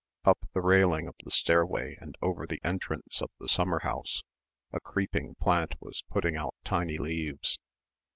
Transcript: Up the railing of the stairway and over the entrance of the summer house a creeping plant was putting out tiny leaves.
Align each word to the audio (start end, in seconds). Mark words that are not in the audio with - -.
Up 0.25 0.39
the 0.53 0.61
railing 0.61 1.05
of 1.05 1.13
the 1.23 1.29
stairway 1.29 1.95
and 2.01 2.15
over 2.23 2.47
the 2.47 2.59
entrance 2.63 3.21
of 3.21 3.29
the 3.37 3.47
summer 3.47 3.81
house 3.81 4.23
a 4.73 4.79
creeping 4.79 5.35
plant 5.35 5.79
was 5.79 6.01
putting 6.09 6.35
out 6.35 6.55
tiny 6.63 6.97
leaves. 6.97 7.59